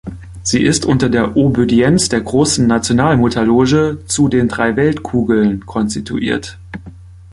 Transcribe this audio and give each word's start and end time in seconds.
Sie 0.41 0.63
ist 0.63 0.87
unter 0.87 1.09
der 1.09 1.37
Obödienz 1.37 2.09
der 2.09 2.21
Großen 2.21 2.65
Nationalmutterloge 2.65 3.99
„Zu 4.07 4.29
Den 4.29 4.47
Drei 4.47 4.75
Weltkugeln“ 4.75 5.63
konstituiert. 5.67 6.57